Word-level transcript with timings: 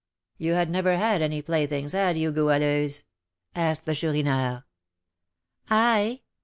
"You 0.39 0.53
had 0.53 0.71
never 0.71 0.97
had 0.97 1.21
any 1.21 1.43
playthings, 1.43 1.91
had 1.91 2.17
you, 2.17 2.31
Goualeuse?" 2.31 3.03
asked 3.53 3.85
the 3.85 3.93
Chourineur. 3.93 4.63
"I? 5.69 6.21